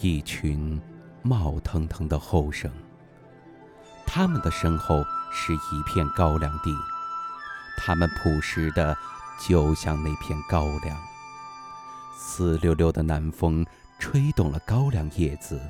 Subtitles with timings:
[0.00, 0.80] 一群
[1.22, 2.70] 冒腾腾的后生。
[4.06, 6.70] 他们的身后是一片高粱地，
[7.76, 8.96] 他们朴实的，
[9.46, 10.96] 就像那片高粱。
[12.18, 13.64] 丝溜溜的南风
[13.98, 15.60] 吹动了高粱叶子，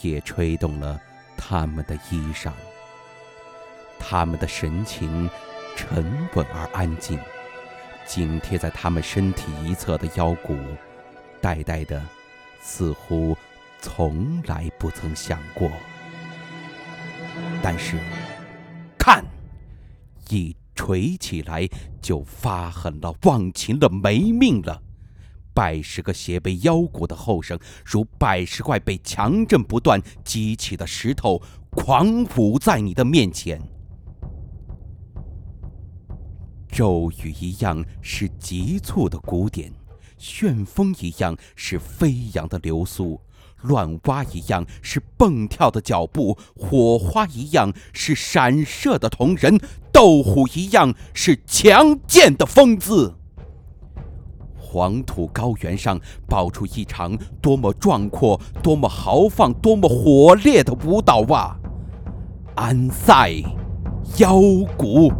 [0.00, 1.00] 也吹动了
[1.36, 2.52] 他们的衣裳。
[3.98, 5.28] 他们的神情
[5.76, 7.18] 沉稳而安静，
[8.04, 10.56] 紧贴在他们身体一侧的腰骨，
[11.40, 12.02] 呆呆的，
[12.60, 13.36] 似乎
[13.82, 15.68] 从来不曾想过。
[17.60, 17.98] 但是，
[18.96, 19.24] 看，
[20.28, 21.68] 一锤起来
[22.00, 24.80] 就发狠了、忘情了、没命了。
[25.52, 33.60] 百十个斜背腰骨的后生，如百十块被强震不断激起的石头，狂舞在你的面前。
[36.68, 39.70] 骤雨一样是急促的鼓点，
[40.16, 43.20] 旋风一样是飞扬的流苏。
[43.62, 49.58] 乱蛙一样是蹦跳的脚步，火花一样是闪射的瞳仁，
[49.92, 53.14] 斗虎一样是强健的风姿。
[54.56, 61.58] 黄土高原上爆出一场多么壮阔、多么豪放、多么火烈的舞蹈啊！
[62.54, 63.32] 安塞
[64.18, 64.40] 腰
[64.76, 65.12] 鼓。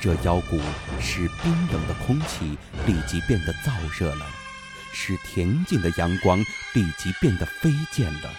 [0.00, 0.58] 这腰鼓
[0.98, 2.56] 使冰冷的空气
[2.86, 4.24] 立即变得燥热了，
[4.92, 6.38] 使恬静的阳光
[6.72, 8.30] 立即变得飞溅了，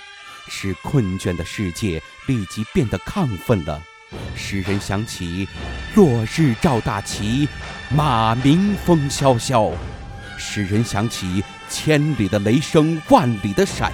[0.50, 3.80] 使困倦的世界立即变得亢奋了，
[4.36, 5.48] 使人想起
[5.94, 7.48] 落日照大旗，
[7.96, 9.72] 马鸣风萧萧，
[10.40, 13.92] 使人想起千里的雷声万里的闪，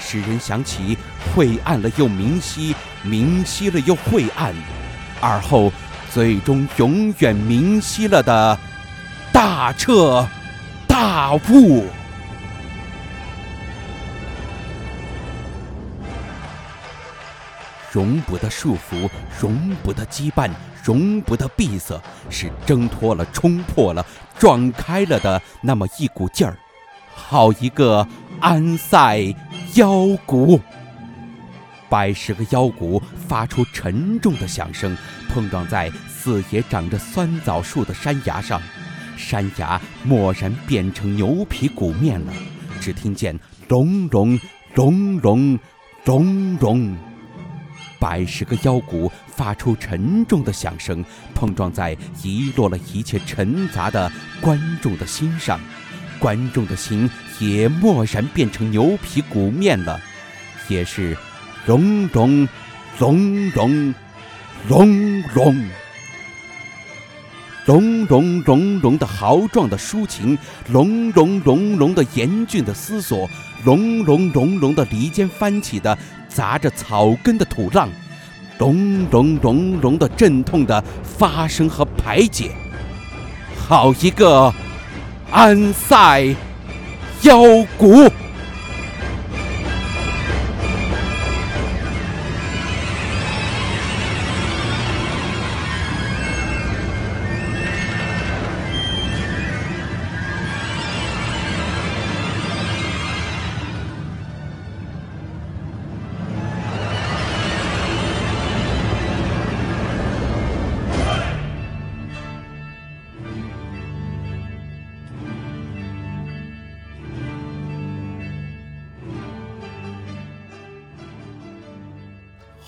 [0.00, 0.96] 使人想起
[1.34, 4.54] 晦暗了又明晰，明晰了又晦暗，
[5.20, 5.70] 而后。
[6.12, 8.58] 最终永远明晰了的
[9.32, 10.28] 大彻
[10.86, 11.86] 大悟，
[17.90, 19.08] 容不得束缚，
[19.40, 20.50] 容不得羁绊，
[20.84, 24.04] 容不得闭塞，是挣脱了、冲破了、
[24.38, 26.58] 撞开了的那么一股劲儿，
[27.14, 28.06] 好一个
[28.38, 29.34] 安塞
[29.76, 30.60] 腰鼓！
[31.92, 34.96] 百十个腰鼓发出沉重的响声，
[35.28, 38.62] 碰撞在四野长着酸枣树的山崖上，
[39.14, 42.32] 山崖蓦然变成牛皮鼓面了。
[42.80, 43.38] 只听见
[43.68, 44.40] 隆隆
[44.74, 45.58] 隆隆
[46.06, 46.96] 隆隆，
[48.00, 51.04] 百十个腰鼓发出沉重的响声，
[51.34, 54.10] 碰撞在遗落了一切尘杂的
[54.40, 55.60] 观众的心上，
[56.18, 60.00] 观众的心也蓦然变成牛皮鼓面了，
[60.68, 61.14] 也是。
[61.66, 62.48] 隆隆，
[62.98, 63.94] 隆隆，
[64.68, 65.68] 隆隆，
[67.66, 70.36] 隆隆隆隆的豪壮的抒情，
[70.68, 73.30] 隆隆隆隆的严峻的思索，
[73.64, 75.96] 隆隆隆隆的离间翻起的
[76.28, 77.88] 砸着草根的土浪，
[78.58, 82.50] 隆隆隆隆的阵痛的发生和排解，
[83.56, 84.52] 好一个
[85.30, 86.34] 安塞
[87.22, 87.40] 腰
[87.78, 88.10] 鼓！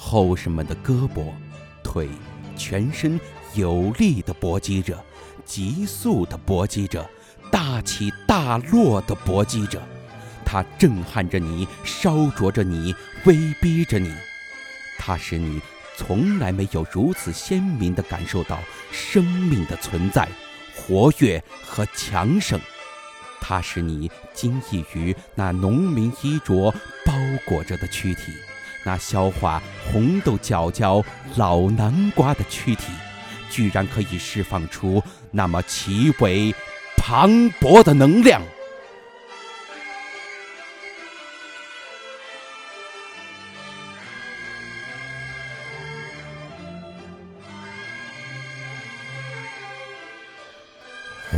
[0.06, 1.33] 后生们的胳膊、
[1.83, 2.11] 腿、
[2.59, 3.19] 全身
[3.55, 5.03] 有力地搏击着，
[5.47, 7.09] 急速地搏击着，
[7.51, 9.81] 大起大落地搏击着。
[10.45, 14.15] 它震撼着你，烧灼着你，威逼着你。
[14.99, 15.59] 它使你
[15.97, 18.59] 从来没有如此鲜明地感受到
[18.93, 20.29] 生命的存在、
[20.77, 22.61] 活跃和强盛。
[23.41, 26.71] 它使你惊异于那农民衣着
[27.06, 27.15] 包
[27.47, 28.33] 裹着的躯体。
[28.85, 31.03] 那消化红豆角角
[31.37, 32.93] 老南瓜的躯体，
[33.51, 36.55] 居然可以释放出那么奇伟
[36.97, 38.43] 磅礴的能量。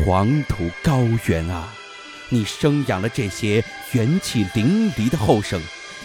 [0.05, 1.73] 黄土高原啊，
[2.29, 5.61] 你生养了这些元气淋漓的后生，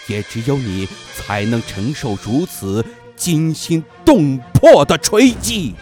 [0.07, 5.75] 也只有你才能承受如此惊心动魄的锤击。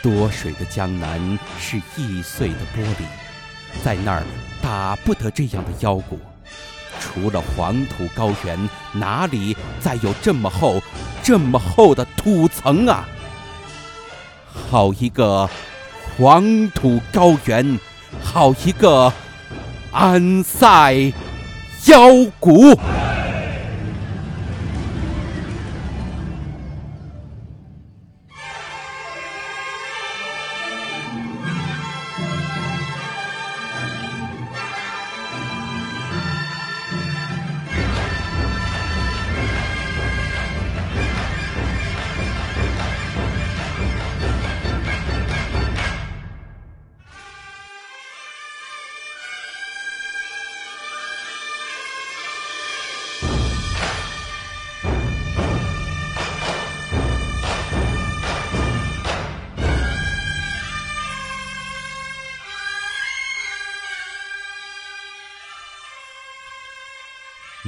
[0.00, 4.22] 多水的江南是易碎的玻璃，在那儿
[4.62, 6.18] 打不得这样的腰鼓。
[7.00, 10.82] 除了黄土高原，哪里再有这么厚、
[11.22, 13.06] 这么厚的土层啊？
[14.70, 15.48] 好一个
[16.16, 17.78] 黄土高原，
[18.22, 19.12] 好一个
[19.92, 21.12] 安塞
[21.88, 22.76] 腰骨。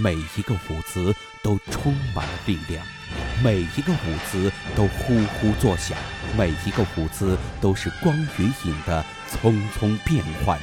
[0.02, 2.82] 每一个舞姿都充满了力量，
[3.44, 5.97] 每一个舞姿都呼呼作响，
[6.38, 10.58] 每一个舞姿都是光与影的匆匆变换，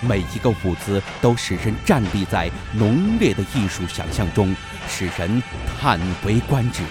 [0.00, 4.56] 每一个舞姿都使人站立在浓烈的艺术想象中，
[4.88, 5.42] 使人
[5.78, 6.82] 叹为观止。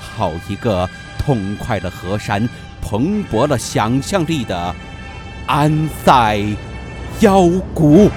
[0.00, 0.88] 好一个
[1.18, 2.48] 痛快的河山、
[2.80, 4.74] 蓬勃了想象力的
[5.46, 6.38] 安塞
[7.20, 8.10] 腰鼓！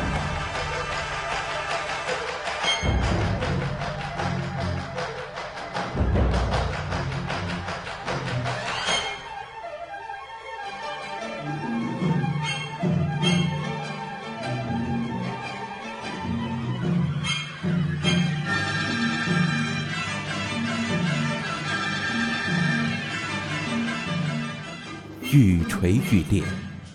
[25.38, 26.42] 愈锤愈裂，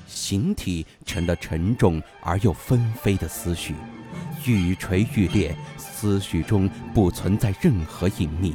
[0.09, 3.73] 形体成了沉重而又纷飞的思绪。
[4.45, 8.53] 愈锤愈裂，思绪中不存在任何隐秘。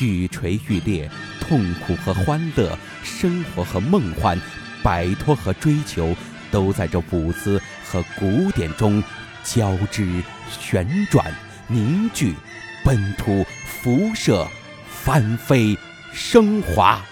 [0.00, 4.40] 愈锤愈裂，痛苦和欢乐，生活和梦幻，
[4.82, 6.16] 摆脱和追求，
[6.50, 9.04] 都在这舞姿和古典中
[9.44, 11.30] 交织、旋转、
[11.68, 12.34] 凝聚、
[12.82, 14.48] 奔突、辐射、
[14.88, 15.76] 翻飞、
[16.10, 17.04] 升华。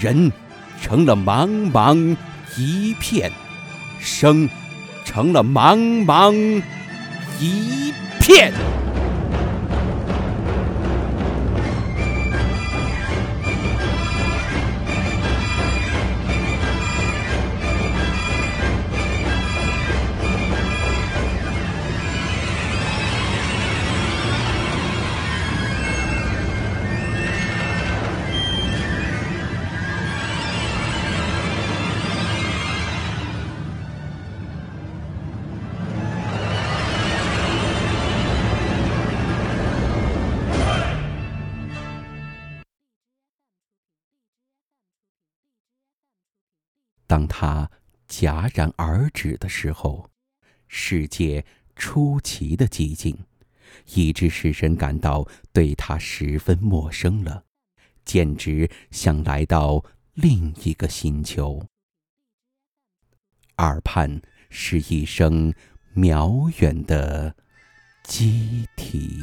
[0.00, 0.30] 人。
[0.80, 2.16] 成了茫茫
[2.56, 3.30] 一片，
[4.00, 4.48] 生
[5.04, 6.62] 成了茫茫
[7.40, 8.52] 一片。
[47.06, 47.70] 当它
[48.08, 50.10] 戛然而止的时候，
[50.68, 51.44] 世界
[51.74, 53.16] 出奇的寂静，
[53.94, 57.44] 以致使人感到对它十分陌生了，
[58.04, 59.84] 简直像来到
[60.14, 61.66] 另一个星球。
[63.58, 64.20] 耳畔
[64.50, 65.54] 是一声
[65.94, 67.34] 渺远的
[68.04, 69.18] 鸡啼。